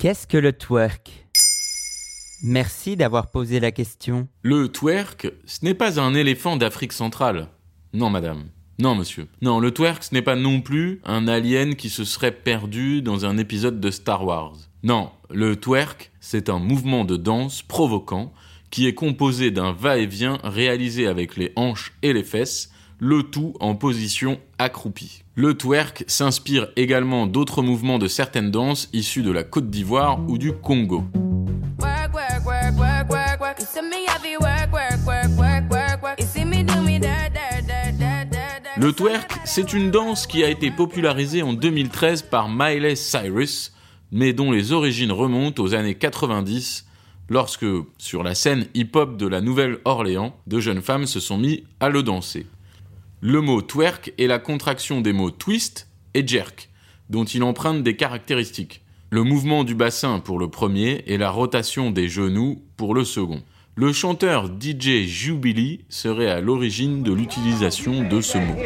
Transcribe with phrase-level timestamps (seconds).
[0.00, 1.26] Qu'est-ce que le twerk?
[2.42, 4.28] Merci d'avoir posé la question.
[4.40, 7.48] Le twerk, ce n'est pas un éléphant d'Afrique centrale.
[7.92, 8.46] Non, madame.
[8.78, 9.28] Non, monsieur.
[9.42, 13.26] Non, le twerk, ce n'est pas non plus un alien qui se serait perdu dans
[13.26, 14.56] un épisode de Star Wars.
[14.82, 18.32] Non, le twerk, c'est un mouvement de danse provoquant
[18.70, 22.70] qui est composé d'un va-et-vient réalisé avec les hanches et les fesses,
[23.00, 25.22] le tout en position accroupie.
[25.34, 30.36] Le twerk s'inspire également d'autres mouvements de certaines danses issues de la Côte d'Ivoire ou
[30.36, 31.04] du Congo.
[38.76, 43.72] Le twerk, c'est une danse qui a été popularisée en 2013 par Miley Cyrus,
[44.12, 46.86] mais dont les origines remontent aux années 90,
[47.30, 51.88] lorsque, sur la scène hip-hop de la Nouvelle-Orléans, de jeunes femmes se sont mis à
[51.88, 52.46] le danser.
[53.22, 56.70] Le mot twerk est la contraction des mots twist et jerk,
[57.10, 58.82] dont il emprunte des caractéristiques.
[59.10, 63.42] Le mouvement du bassin pour le premier et la rotation des genoux pour le second.
[63.74, 68.56] Le chanteur DJ Jubilee serait à l'origine de l'utilisation de ce mot.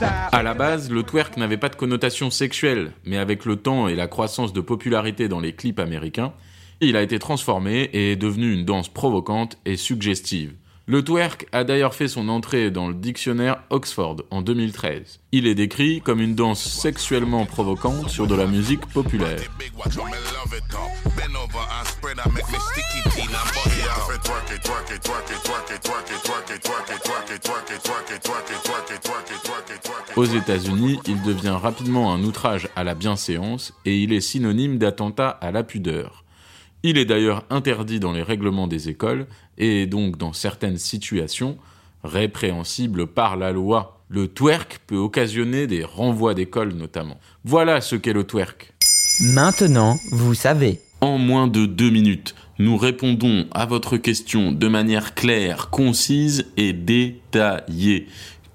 [0.00, 3.94] À la base, le twerk n'avait pas de connotation sexuelle, mais avec le temps et
[3.94, 6.32] la croissance de popularité dans les clips américains,
[6.80, 10.52] il a été transformé et est devenu une danse provocante et suggestive.
[10.88, 15.20] Le twerk a d'ailleurs fait son entrée dans le dictionnaire Oxford en 2013.
[15.32, 19.40] Il est décrit comme une danse sexuellement provocante sur de la musique populaire.
[30.16, 35.28] Aux États-Unis, il devient rapidement un outrage à la bienséance et il est synonyme d'attentat
[35.28, 36.24] à la pudeur.
[36.82, 39.26] Il est d'ailleurs interdit dans les règlements des écoles
[39.58, 41.58] et donc dans certaines situations
[42.02, 44.00] répréhensibles par la loi.
[44.08, 47.20] Le twerk peut occasionner des renvois d'école notamment.
[47.44, 48.72] Voilà ce qu'est le twerk.
[49.20, 50.80] Maintenant, vous savez.
[51.02, 56.72] En moins de deux minutes, nous répondons à votre question de manière claire, concise et
[56.72, 58.06] détaillée.